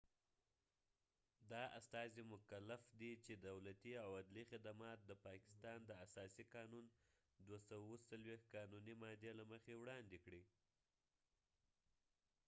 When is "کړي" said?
10.25-10.41